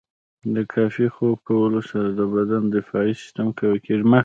د 0.55 0.57
کافي 0.73 1.07
خوب 1.15 1.37
کولو 1.49 1.81
سره 1.89 2.07
د 2.19 2.21
بدن 2.33 2.63
دفاعي 2.75 3.13
سیستم 3.21 3.47
قوي 3.57 3.79
کیږي. 3.85 4.05